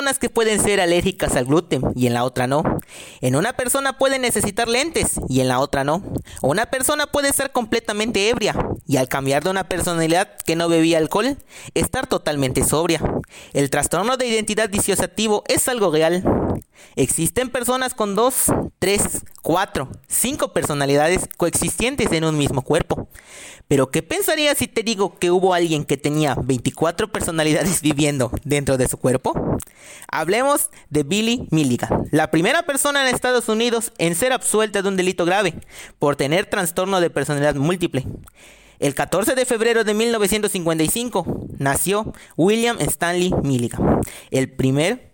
personas 0.00 0.18
que 0.18 0.30
pueden 0.30 0.62
ser 0.62 0.80
alérgicas 0.80 1.36
al 1.36 1.44
gluten 1.44 1.82
y 1.94 2.06
en 2.06 2.14
la 2.14 2.24
otra 2.24 2.46
no. 2.46 2.62
En 3.20 3.36
una 3.36 3.52
persona 3.52 3.98
puede 3.98 4.18
necesitar 4.18 4.66
lentes 4.66 5.20
y 5.28 5.42
en 5.42 5.48
la 5.48 5.58
otra 5.58 5.84
no. 5.84 6.02
Una 6.40 6.70
persona 6.70 7.06
puede 7.06 7.28
estar 7.28 7.52
completamente 7.52 8.30
ebria 8.30 8.56
y 8.86 8.96
al 8.96 9.08
cambiar 9.08 9.44
de 9.44 9.50
una 9.50 9.68
personalidad 9.68 10.38
que 10.46 10.56
no 10.56 10.70
bebía 10.70 10.96
alcohol, 10.96 11.36
estar 11.74 12.06
totalmente 12.06 12.64
sobria. 12.64 13.02
El 13.52 13.68
trastorno 13.68 14.16
de 14.16 14.26
identidad 14.26 14.70
disociativo 14.70 15.44
es 15.48 15.68
algo 15.68 15.90
real. 15.90 16.24
Existen 16.96 17.50
personas 17.50 17.94
con 17.94 18.14
dos, 18.14 18.46
tres, 18.78 19.22
cuatro, 19.42 19.88
cinco 20.08 20.52
personalidades 20.52 21.28
coexistentes 21.36 22.12
en 22.12 22.24
un 22.24 22.36
mismo 22.36 22.62
cuerpo. 22.62 23.08
Pero 23.68 23.90
¿qué 23.90 24.02
pensarías 24.02 24.58
si 24.58 24.66
te 24.66 24.82
digo 24.82 25.18
que 25.18 25.30
hubo 25.30 25.54
alguien 25.54 25.84
que 25.84 25.96
tenía 25.96 26.34
24 26.34 27.12
personalidades 27.12 27.80
viviendo 27.82 28.32
dentro 28.44 28.76
de 28.76 28.88
su 28.88 28.96
cuerpo? 28.96 29.58
Hablemos 30.10 30.70
de 30.88 31.04
Billy 31.04 31.46
Milligan, 31.50 32.08
la 32.10 32.30
primera 32.30 32.64
persona 32.64 33.06
en 33.06 33.14
Estados 33.14 33.48
Unidos 33.48 33.92
en 33.98 34.14
ser 34.14 34.32
absuelta 34.32 34.82
de 34.82 34.88
un 34.88 34.96
delito 34.96 35.24
grave 35.24 35.54
por 35.98 36.16
tener 36.16 36.46
trastorno 36.46 37.00
de 37.00 37.10
personalidad 37.10 37.54
múltiple. 37.54 38.04
El 38.80 38.94
14 38.94 39.34
de 39.34 39.44
febrero 39.44 39.84
de 39.84 39.92
1955 39.92 41.48
nació 41.58 42.12
William 42.36 42.78
Stanley 42.80 43.30
Milligan, 43.42 44.00
el 44.30 44.50
primer 44.50 45.09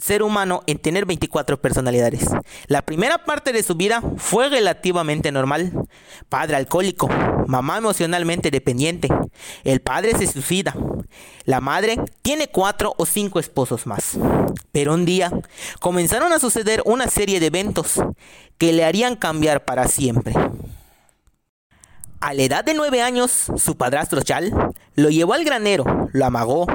ser 0.00 0.22
humano 0.22 0.62
en 0.66 0.78
tener 0.78 1.06
24 1.06 1.60
personalidades. 1.60 2.26
La 2.66 2.82
primera 2.82 3.24
parte 3.24 3.52
de 3.52 3.62
su 3.62 3.74
vida 3.74 4.02
fue 4.16 4.48
relativamente 4.48 5.32
normal. 5.32 5.72
Padre 6.28 6.56
alcohólico, 6.56 7.08
mamá 7.46 7.78
emocionalmente 7.78 8.50
dependiente. 8.50 9.08
El 9.64 9.80
padre 9.80 10.16
se 10.16 10.26
suicida. 10.26 10.74
La 11.44 11.60
madre 11.60 11.96
tiene 12.22 12.48
cuatro 12.48 12.94
o 12.96 13.06
cinco 13.06 13.38
esposos 13.38 13.86
más. 13.86 14.18
Pero 14.72 14.94
un 14.94 15.04
día 15.04 15.30
comenzaron 15.80 16.32
a 16.32 16.38
suceder 16.38 16.82
una 16.84 17.08
serie 17.08 17.40
de 17.40 17.46
eventos 17.46 18.00
que 18.58 18.72
le 18.72 18.84
harían 18.84 19.16
cambiar 19.16 19.64
para 19.64 19.88
siempre. 19.88 20.34
A 22.20 22.34
la 22.34 22.42
edad 22.42 22.64
de 22.64 22.74
nueve 22.74 23.00
años, 23.00 23.46
su 23.56 23.76
padrastro 23.76 24.20
Chal 24.20 24.52
lo 24.94 25.08
llevó 25.08 25.32
al 25.32 25.44
granero, 25.44 26.08
lo 26.12 26.26
amagó, 26.26 26.66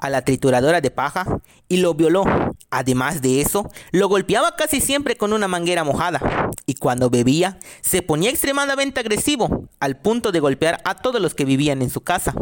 a 0.00 0.10
la 0.10 0.22
trituradora 0.22 0.80
de 0.80 0.90
paja 0.90 1.24
y 1.68 1.78
lo 1.78 1.94
violó. 1.94 2.24
Además 2.70 3.22
de 3.22 3.40
eso, 3.40 3.68
lo 3.92 4.08
golpeaba 4.08 4.56
casi 4.56 4.80
siempre 4.80 5.16
con 5.16 5.32
una 5.32 5.48
manguera 5.48 5.84
mojada 5.84 6.50
cuando 6.78 7.10
bebía 7.10 7.58
se 7.80 8.02
ponía 8.02 8.30
extremadamente 8.30 9.00
agresivo 9.00 9.68
al 9.80 9.96
punto 9.96 10.32
de 10.32 10.40
golpear 10.40 10.80
a 10.84 10.94
todos 10.94 11.20
los 11.20 11.34
que 11.34 11.44
vivían 11.44 11.82
en 11.82 11.90
su 11.90 12.00
casa. 12.00 12.34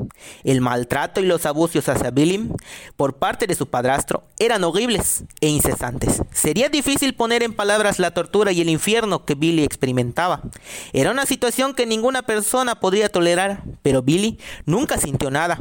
El 0.44 0.60
maltrato 0.60 1.20
y 1.20 1.26
los 1.26 1.46
abusos 1.46 1.88
hacia 1.88 2.10
Billy 2.10 2.50
por 2.96 3.16
parte 3.16 3.46
de 3.46 3.54
su 3.54 3.68
padrastro 3.68 4.24
eran 4.38 4.64
horribles 4.64 5.24
e 5.40 5.48
incesantes. 5.48 6.22
Sería 6.32 6.68
difícil 6.68 7.14
poner 7.14 7.42
en 7.42 7.54
palabras 7.54 7.98
la 7.98 8.12
tortura 8.12 8.52
y 8.52 8.60
el 8.60 8.68
infierno 8.68 9.24
que 9.24 9.34
Billy 9.34 9.64
experimentaba. 9.64 10.42
Era 10.92 11.10
una 11.10 11.26
situación 11.26 11.74
que 11.74 11.86
ninguna 11.86 12.22
persona 12.22 12.80
podría 12.80 13.08
tolerar, 13.08 13.62
pero 13.82 14.02
Billy 14.02 14.38
nunca 14.64 14.98
sintió 14.98 15.30
nada. 15.30 15.58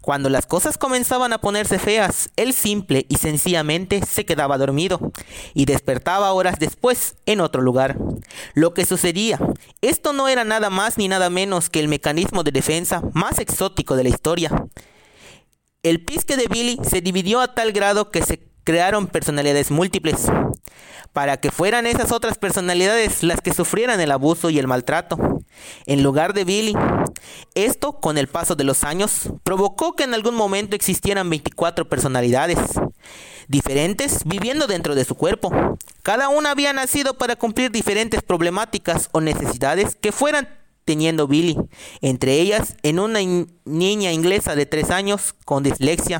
Cuando 0.00 0.28
las 0.28 0.46
cosas 0.46 0.78
comenzaban 0.78 1.32
a 1.32 1.38
ponerse 1.38 1.78
feas, 1.78 2.30
él 2.36 2.52
simple 2.52 3.06
y 3.08 3.16
sencillamente 3.16 4.02
se 4.06 4.24
quedaba 4.24 4.58
dormido 4.58 5.12
y 5.54 5.64
despertaba 5.64 6.32
horas 6.32 6.58
después 6.58 7.16
en 7.26 7.40
otro 7.40 7.62
lugar. 7.62 7.96
Lo 8.54 8.74
que 8.74 8.84
sucedía, 8.84 9.38
esto 9.80 10.12
no 10.12 10.28
era 10.28 10.44
nada 10.44 10.70
más 10.70 10.98
ni 10.98 11.08
nada 11.08 11.30
menos 11.30 11.70
que 11.70 11.80
el 11.80 11.88
mecanismo 11.88 12.42
de 12.42 12.52
defensa 12.52 13.02
más 13.14 13.38
exótico 13.38 13.96
de 13.96 14.04
la 14.04 14.08
historia. 14.10 14.50
El 15.82 16.04
pisque 16.04 16.36
de 16.36 16.46
Billy 16.48 16.78
se 16.82 17.00
dividió 17.00 17.40
a 17.40 17.54
tal 17.54 17.72
grado 17.72 18.10
que 18.10 18.22
se 18.22 18.48
crearon 18.64 19.06
personalidades 19.06 19.70
múltiples 19.70 20.26
para 21.12 21.38
que 21.38 21.50
fueran 21.50 21.86
esas 21.86 22.12
otras 22.12 22.36
personalidades 22.36 23.22
las 23.22 23.40
que 23.40 23.54
sufrieran 23.54 24.00
el 24.00 24.10
abuso 24.10 24.50
y 24.50 24.58
el 24.58 24.66
maltrato, 24.66 25.16
en 25.86 26.02
lugar 26.02 26.34
de 26.34 26.44
Billy. 26.44 26.74
Esto, 27.54 27.94
con 27.94 28.18
el 28.18 28.28
paso 28.28 28.54
de 28.56 28.64
los 28.64 28.84
años, 28.84 29.30
provocó 29.42 29.96
que 29.96 30.04
en 30.04 30.14
algún 30.14 30.34
momento 30.34 30.76
existieran 30.76 31.30
24 31.30 31.88
personalidades 31.88 32.58
diferentes 33.48 34.24
viviendo 34.26 34.66
dentro 34.66 34.94
de 34.94 35.04
su 35.04 35.14
cuerpo. 35.14 35.50
Cada 36.08 36.30
una 36.30 36.52
había 36.52 36.72
nacido 36.72 37.18
para 37.18 37.36
cumplir 37.36 37.70
diferentes 37.70 38.22
problemáticas 38.22 39.10
o 39.12 39.20
necesidades 39.20 39.94
que 39.94 40.10
fueran 40.10 40.48
teniendo 40.86 41.28
Billy, 41.28 41.54
entre 42.00 42.40
ellas 42.40 42.78
en 42.82 42.98
una 42.98 43.20
niña 43.66 44.10
inglesa 44.10 44.56
de 44.56 44.64
3 44.64 44.90
años 44.90 45.34
con 45.44 45.64
dislexia, 45.64 46.18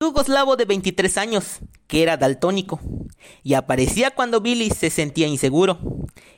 Yugoslavo 0.00 0.56
de 0.56 0.64
23 0.64 1.18
años, 1.18 1.60
que 1.86 2.02
era 2.02 2.16
daltónico, 2.16 2.80
y 3.44 3.54
aparecía 3.54 4.10
cuando 4.10 4.40
Billy 4.40 4.70
se 4.70 4.90
sentía 4.90 5.28
inseguro. 5.28 5.78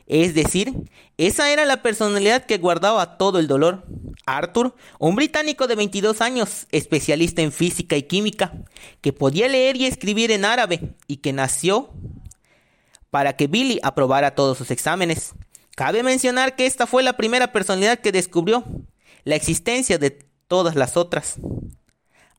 Es 0.07 0.35
decir, 0.35 0.75
esa 1.17 1.51
era 1.51 1.65
la 1.65 1.81
personalidad 1.81 2.45
que 2.45 2.59
guardaba 2.59 3.17
todo 3.17 3.39
el 3.39 3.47
dolor. 3.47 3.87
Arthur, 4.27 4.75
un 4.99 5.15
británico 5.15 5.67
de 5.67 5.77
22 5.77 6.21
años, 6.21 6.67
especialista 6.71 7.41
en 7.41 7.51
física 7.51 7.97
y 7.97 8.03
química, 8.03 8.53
que 9.01 9.15
podía 9.15 9.49
leer 9.49 9.79
y 9.79 9.87
escribir 9.87 10.31
en 10.31 10.45
árabe 10.45 10.95
y 11.07 11.17
que 11.17 11.33
nació 11.33 11.91
para 13.15 13.37
que 13.37 13.47
Billy 13.47 13.79
aprobara 13.85 14.35
todos 14.35 14.59
sus 14.59 14.73
exámenes. 14.73 15.35
Cabe 15.77 16.03
mencionar 16.03 16.57
que 16.57 16.67
esta 16.67 16.85
fue 16.85 17.05
la 17.05 17.13
primera 17.13 17.53
personalidad 17.53 18.01
que 18.01 18.11
descubrió 18.11 18.65
la 19.23 19.37
existencia 19.37 19.99
de 19.99 20.11
todas 20.49 20.75
las 20.75 20.97
otras. 20.97 21.37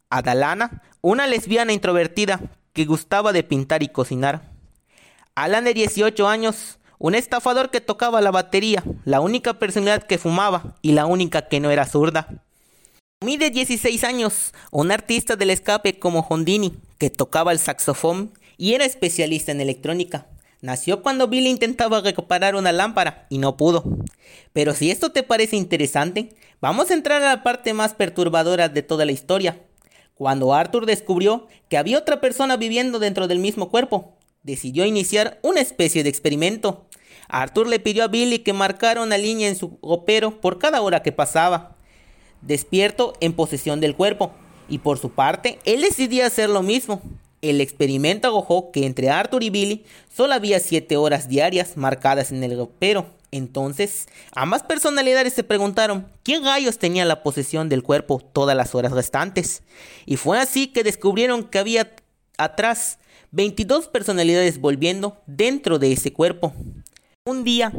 Adalana, 0.10 0.84
una 1.00 1.28
lesbiana 1.28 1.72
introvertida 1.72 2.42
que 2.74 2.84
gustaba 2.84 3.32
de 3.32 3.42
pintar 3.44 3.84
y 3.84 3.88
cocinar. 3.88 4.52
Alan 5.34 5.64
de 5.64 5.74
18 5.74 6.28
años, 6.28 6.78
un 7.00 7.16
estafador 7.16 7.72
que 7.72 7.80
tocaba 7.80 8.20
la 8.20 8.32
batería, 8.32 8.84
la 9.06 9.22
única 9.22 9.58
personalidad 9.58 10.04
que 10.04 10.18
fumaba 10.18 10.76
y 10.82 10.92
la 10.92 11.06
única 11.06 11.48
que 11.48 11.62
no 11.62 11.72
era 11.72 11.86
zurda. 11.86 12.44
Mi 13.22 13.38
de 13.38 13.50
16 13.50 14.04
años, 14.04 14.54
un 14.72 14.92
artista 14.92 15.38
del 15.38 15.52
escape 15.52 16.00
como 16.00 16.28
Hondini, 16.28 16.74
que 16.98 17.10
tocaba 17.10 17.54
el 17.54 17.60
saxofón 17.60 18.34
y 18.58 18.74
era 18.74 18.84
especialista 18.84 19.54
en 19.54 19.62
electrónica. 19.62 20.28
Nació 20.62 21.04
cuando 21.04 21.28
Billy 21.28 21.50
intentaba 21.50 22.02
recuperar 22.02 22.56
una 22.56 22.72
lámpara 22.72 23.28
y 23.30 23.38
no 23.38 23.58
pudo. 23.58 23.84
Pero 24.54 24.74
si 24.74 24.92
esto 24.92 25.12
te 25.12 25.24
parece 25.24 25.56
interesante, 25.56 26.36
vamos 26.62 26.90
a 26.90 26.94
entrar 26.94 27.22
a 27.22 27.36
la 27.36 27.44
parte 27.44 27.74
más 27.74 27.94
perturbadora 27.94 28.70
de 28.70 28.82
toda 28.82 29.06
la 29.06 29.12
historia, 29.12 29.62
cuando 30.16 30.54
Arthur 30.54 30.86
descubrió 30.86 31.48
que 31.70 31.78
había 31.78 31.98
otra 31.98 32.22
persona 32.22 32.56
viviendo 32.56 33.00
dentro 33.00 33.28
del 33.28 33.40
mismo 33.40 33.70
cuerpo, 33.70 34.14
decidió 34.44 34.86
iniciar 34.86 35.40
una 35.44 35.60
especie 35.60 36.04
de 36.04 36.10
experimento. 36.10 36.88
Arthur 37.28 37.68
le 37.68 37.80
pidió 37.80 38.06
a 38.06 38.08
Billy 38.08 38.40
que 38.40 38.54
marcara 38.54 39.02
una 39.02 39.18
línea 39.18 39.50
en 39.50 39.58
su 39.58 39.78
ropero 39.84 40.40
por 40.40 40.58
cada 40.58 40.82
hora 40.82 41.04
que 41.04 41.12
pasaba, 41.12 41.76
despierto 42.42 43.14
en 43.20 43.34
posesión 43.34 43.82
del 43.82 43.96
cuerpo, 43.96 44.32
y 44.70 44.80
por 44.80 44.98
su 44.98 45.12
parte, 45.12 45.60
él 45.66 45.82
decidía 45.82 46.28
hacer 46.28 46.50
lo 46.50 46.64
mismo. 46.64 47.02
El 47.50 47.62
experimento 47.62 48.28
arrojó 48.28 48.72
que 48.72 48.88
entre 48.88 49.12
Arthur 49.12 49.44
y 49.44 49.52
Billy 49.52 49.86
solo 50.12 50.34
había 50.34 50.60
7 50.60 50.98
horas 50.98 51.30
diarias 51.30 51.78
marcadas 51.78 52.32
en 52.32 52.44
el 52.44 52.58
ropero. 52.58 53.06
Entonces, 53.30 54.08
ambas 54.32 54.64
personalidades 54.64 55.34
se 55.34 55.44
preguntaron 55.44 56.08
quién 56.24 56.44
rayos 56.44 56.80
tenía 56.80 57.06
la 57.06 57.22
posesión 57.22 57.70
del 57.70 57.84
cuerpo 57.84 58.20
todas 58.20 58.58
las 58.58 58.74
horas 58.74 58.94
restantes. 58.94 59.62
Y 60.08 60.16
fue 60.16 60.40
así 60.40 60.68
que 60.68 60.84
descubrieron 60.84 61.44
que 61.44 61.60
había 61.60 61.92
atrás 62.38 62.98
22 63.30 63.90
personalidades 63.90 64.60
volviendo 64.60 65.22
dentro 65.28 65.78
de 65.78 65.92
ese 65.92 66.14
cuerpo. 66.14 66.52
Un 67.26 67.44
día, 67.44 67.72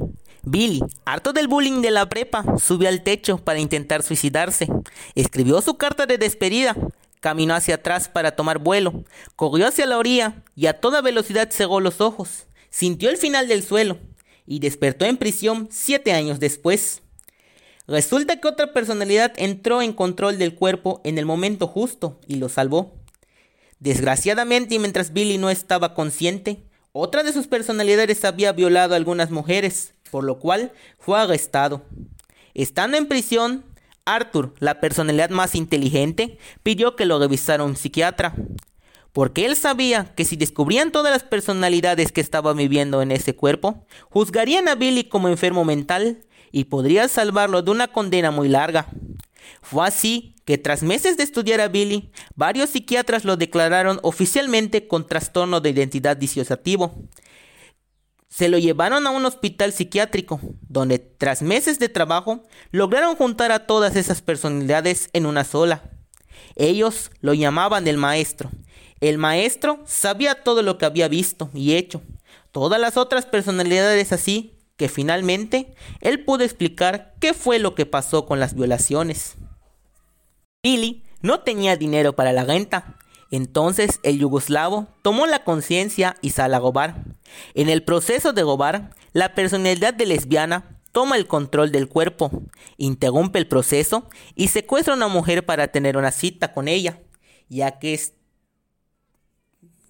Billy, 0.45 0.81
harto 1.05 1.33
del 1.33 1.49
bullying 1.49 1.83
de 1.83 1.91
la 1.91 2.09
prepa, 2.09 2.45
subió 2.59 2.89
al 2.89 3.03
techo 3.03 3.39
para 3.39 3.59
intentar 3.59 4.05
suicidarse. 4.05 4.69
Escribió 5.17 5.61
su 5.61 5.77
carta 5.77 6.07
de 6.07 6.19
despedida, 6.19 6.77
caminó 7.21 7.55
hacia 7.55 7.77
atrás 7.77 8.09
para 8.09 8.37
tomar 8.37 8.59
vuelo, 8.59 9.05
corrió 9.35 9.67
hacia 9.67 9.87
la 9.87 9.99
orilla 9.99 10.43
y 10.55 10.67
a 10.67 10.81
toda 10.81 11.03
velocidad 11.03 11.51
cegó 11.51 11.81
los 11.81 12.01
ojos. 12.01 12.47
Sintió 12.71 13.11
el 13.11 13.17
final 13.17 13.49
del 13.49 13.63
suelo 13.63 13.99
y 14.47 14.61
despertó 14.61 15.05
en 15.05 15.17
prisión 15.17 15.69
siete 15.71 16.13
años 16.13 16.41
después. 16.41 17.03
Resulta 17.87 18.41
que 18.41 18.49
otra 18.49 18.73
personalidad 18.73 19.33
entró 19.37 19.81
en 19.83 19.93
control 19.93 20.39
del 20.39 20.55
cuerpo 20.55 21.01
en 21.05 21.19
el 21.19 21.27
momento 21.27 21.67
justo 21.69 22.21
y 22.27 22.37
lo 22.37 22.49
salvó. 22.49 22.95
Desgraciadamente, 23.79 24.75
y 24.75 24.79
mientras 24.79 25.13
Billy 25.13 25.39
no 25.39 25.51
estaba 25.51 25.95
consciente, 25.95 26.63
otra 26.93 27.23
de 27.23 27.33
sus 27.33 27.47
personalidades 27.47 28.25
había 28.25 28.53
violado 28.53 28.95
a 28.95 28.97
algunas 28.97 29.31
mujeres, 29.31 29.95
por 30.11 30.25
lo 30.25 30.39
cual 30.39 30.73
fue 30.99 31.19
arrestado. 31.19 31.83
Estando 32.55 32.97
en 32.97 33.07
prisión, 33.07 33.65
Arthur, 34.07 34.55
la 34.59 34.81
personalidad 34.81 35.31
más 35.31 35.55
inteligente, 35.55 36.39
pidió 36.63 36.97
que 36.97 37.05
lo 37.05 37.19
revisara 37.19 37.65
un 37.65 37.77
psiquiatra 37.77 38.35
porque 39.17 39.47
él 39.47 39.57
sabía 39.57 40.13
que 40.15 40.27
si 40.27 40.37
descubrían 40.37 40.93
todas 40.93 41.11
las 41.11 41.23
personalidades 41.23 42.13
que 42.13 42.21
estaba 42.21 42.53
viviendo 42.53 43.01
en 43.01 43.11
ese 43.11 43.35
cuerpo, 43.35 43.87
juzgarían 44.11 44.69
a 44.69 44.75
Billy 44.75 45.05
como 45.05 45.29
enfermo 45.29 45.65
mental 45.65 46.23
y 46.53 46.65
podría 46.65 47.09
salvarlo 47.09 47.63
de 47.63 47.71
una 47.71 47.89
condena 47.89 48.31
muy 48.31 48.51
larga. 48.51 48.89
Fue 49.63 49.87
así 49.87 50.35
que 50.45 50.59
tras 50.59 50.83
meses 50.83 51.17
de 51.17 51.23
estudiar 51.23 51.63
a 51.63 51.69
Billy, 51.69 52.11
varios 52.35 52.69
psiquiatras 52.69 53.25
lo 53.25 53.39
declararon 53.39 54.01
oficialmente 54.03 54.87
con 54.87 55.07
trastorno 55.07 55.63
de 55.63 55.71
identidad 55.71 56.19
disociativo. 56.19 56.95
Se 58.37 58.51
lo 58.51 58.59
llevaron 58.59 59.07
a 59.07 59.11
un 59.13 59.25
hospital 59.25 59.73
psiquiátrico, 59.73 60.39
donde 60.69 60.99
tras 60.99 61.41
meses 61.41 61.79
de 61.79 61.89
trabajo 61.89 62.45
lograron 62.71 63.17
juntar 63.17 63.51
a 63.51 63.61
todas 63.61 63.97
esas 63.97 64.21
personalidades 64.21 65.09
en 65.15 65.25
una 65.25 65.43
sola. 65.43 65.85
Ellos 66.55 67.11
lo 67.23 67.33
llamaban 67.33 67.89
el 67.89 67.97
maestro. 67.97 68.51
El 69.01 69.17
maestro 69.17 69.81
sabía 69.87 70.45
todo 70.45 70.61
lo 70.61 70.77
que 70.77 70.85
había 70.85 71.09
visto 71.09 71.49
y 71.55 71.77
hecho. 71.77 72.03
Todas 72.53 72.79
las 72.79 72.99
otras 72.99 73.25
personalidades 73.25 74.13
así 74.13 74.59
que 74.77 74.91
finalmente 74.91 75.75
él 76.03 76.23
pudo 76.23 76.45
explicar 76.45 77.15
qué 77.19 77.33
fue 77.33 77.59
lo 77.59 77.75
que 77.75 77.87
pasó 77.87 78.27
con 78.27 78.39
las 78.39 78.55
violaciones. 78.55 79.37
Billy 80.63 81.05
no 81.23 81.41
tenía 81.41 81.77
dinero 81.77 82.15
para 82.15 82.35
la 82.35 82.45
renta, 82.45 82.99
entonces 83.31 84.01
el 84.03 84.19
yugoslavo 84.19 84.87
tomó 85.03 85.27
la 85.27 85.45
conciencia 85.45 86.17
y 86.21 86.31
sale 86.31 86.57
a 86.57 86.61
gobar. 86.61 87.05
En 87.55 87.69
el 87.69 87.83
proceso 87.83 88.33
de 88.33 88.43
gobar, 88.43 88.91
la 89.13 89.35
personalidad 89.35 89.95
de 89.95 90.07
lesbiana 90.07 90.79
toma 90.93 91.17
el 91.17 91.27
control 91.27 91.73
del 91.73 91.89
cuerpo, 91.89 92.31
interrumpe 92.77 93.39
el 93.39 93.47
proceso 93.47 94.09
y 94.35 94.49
secuestra 94.49 94.95
a 94.95 94.97
una 94.97 95.09
mujer 95.09 95.45
para 95.45 95.69
tener 95.69 95.97
una 95.97 96.13
cita 96.13 96.53
con 96.53 96.69
ella, 96.69 97.01
ya 97.49 97.79
que, 97.79 98.01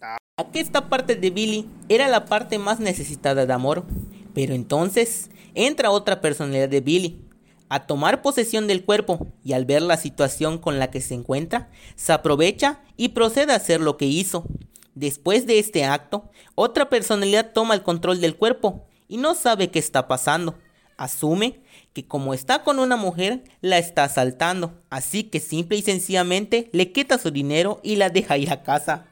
ya 0.00 0.50
que 0.52 0.60
esta 0.60 0.88
parte 0.88 1.14
de 1.14 1.30
Billy 1.30 1.68
era 1.88 2.08
la 2.08 2.24
parte 2.24 2.58
más 2.58 2.80
necesitada 2.80 3.46
de 3.46 3.52
amor. 3.52 3.84
Pero 4.34 4.54
entonces 4.54 5.30
entra 5.54 5.90
otra 5.90 6.20
personalidad 6.20 6.68
de 6.68 6.80
Billy 6.80 7.25
a 7.68 7.86
tomar 7.86 8.22
posesión 8.22 8.66
del 8.66 8.84
cuerpo 8.84 9.26
y 9.44 9.52
al 9.52 9.64
ver 9.64 9.82
la 9.82 9.96
situación 9.96 10.58
con 10.58 10.78
la 10.78 10.90
que 10.90 11.00
se 11.00 11.14
encuentra, 11.14 11.70
se 11.94 12.12
aprovecha 12.12 12.80
y 12.96 13.08
procede 13.10 13.52
a 13.52 13.56
hacer 13.56 13.80
lo 13.80 13.96
que 13.96 14.06
hizo. 14.06 14.44
Después 14.94 15.46
de 15.46 15.58
este 15.58 15.84
acto, 15.84 16.30
otra 16.54 16.88
personalidad 16.88 17.52
toma 17.52 17.74
el 17.74 17.82
control 17.82 18.20
del 18.20 18.36
cuerpo 18.36 18.86
y 19.08 19.18
no 19.18 19.34
sabe 19.34 19.70
qué 19.70 19.78
está 19.78 20.08
pasando. 20.08 20.58
Asume 20.96 21.60
que 21.92 22.06
como 22.06 22.32
está 22.32 22.62
con 22.62 22.78
una 22.78 22.96
mujer, 22.96 23.44
la 23.60 23.78
está 23.78 24.04
asaltando, 24.04 24.82
así 24.88 25.24
que 25.24 25.40
simple 25.40 25.76
y 25.76 25.82
sencillamente 25.82 26.70
le 26.72 26.92
quita 26.92 27.18
su 27.18 27.30
dinero 27.30 27.80
y 27.82 27.96
la 27.96 28.08
deja 28.08 28.38
ir 28.38 28.50
a 28.50 28.62
casa. 28.62 29.06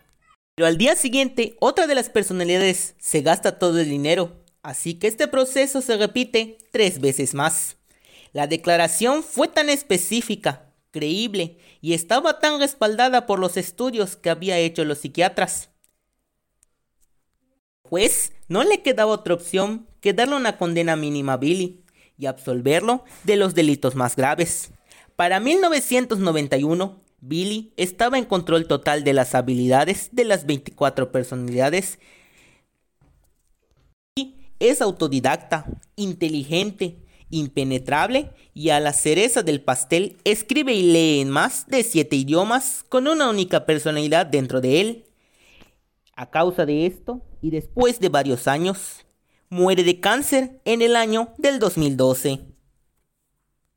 Pero 0.54 0.66
al 0.66 0.78
día 0.78 0.96
siguiente, 0.96 1.56
otra 1.60 1.86
de 1.86 1.94
las 1.94 2.08
personalidades 2.08 2.94
se 2.98 3.20
gasta 3.20 3.58
todo 3.58 3.80
el 3.80 3.90
dinero 3.90 4.44
Así 4.64 4.94
que 4.94 5.08
este 5.08 5.28
proceso 5.28 5.82
se 5.82 5.98
repite 5.98 6.56
tres 6.72 6.98
veces 6.98 7.34
más. 7.34 7.76
La 8.34 8.48
declaración 8.48 9.22
fue 9.22 9.46
tan 9.46 9.70
específica, 9.70 10.72
creíble 10.90 11.56
y 11.80 11.94
estaba 11.94 12.40
tan 12.40 12.58
respaldada 12.58 13.26
por 13.26 13.38
los 13.38 13.56
estudios 13.56 14.16
que 14.16 14.28
había 14.28 14.58
hecho 14.58 14.84
los 14.84 14.98
psiquiatras. 14.98 15.70
Pues 17.88 18.32
no 18.48 18.64
le 18.64 18.82
quedaba 18.82 19.12
otra 19.12 19.34
opción 19.34 19.86
que 20.00 20.12
darle 20.12 20.34
una 20.34 20.58
condena 20.58 20.96
mínima 20.96 21.34
a 21.34 21.36
Billy 21.36 21.84
y 22.18 22.26
absolverlo 22.26 23.04
de 23.22 23.36
los 23.36 23.54
delitos 23.54 23.94
más 23.94 24.16
graves. 24.16 24.72
Para 25.14 25.38
1991, 25.38 27.00
Billy 27.20 27.72
estaba 27.76 28.18
en 28.18 28.24
control 28.24 28.66
total 28.66 29.04
de 29.04 29.12
las 29.12 29.36
habilidades 29.36 30.08
de 30.10 30.24
las 30.24 30.44
24 30.44 31.12
personalidades 31.12 32.00
es 34.58 34.80
autodidacta, 34.80 35.66
inteligente, 35.96 36.96
impenetrable 37.30 38.30
y 38.54 38.70
a 38.70 38.80
la 38.80 38.92
cereza 38.92 39.42
del 39.42 39.60
pastel 39.60 40.18
escribe 40.24 40.72
y 40.72 40.82
lee 40.82 41.20
en 41.20 41.30
más 41.30 41.66
de 41.66 41.82
siete 41.82 42.16
idiomas 42.16 42.84
con 42.88 43.08
una 43.08 43.28
única 43.28 43.66
personalidad 43.66 44.26
dentro 44.26 44.60
de 44.60 44.80
él. 44.80 45.04
A 46.14 46.30
causa 46.30 46.64
de 46.64 46.86
esto, 46.86 47.22
y 47.42 47.50
después 47.50 47.98
de 47.98 48.08
varios 48.08 48.46
años, 48.46 49.04
muere 49.50 49.82
de 49.82 50.00
cáncer 50.00 50.60
en 50.64 50.80
el 50.80 50.96
año 50.96 51.34
del 51.38 51.58
2012. 51.58 52.53